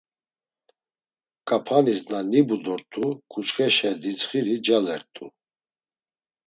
[1.47, 5.25] K̆apanis na nibu dort̆u ǩuçxeşe dintzxiri calert̆u.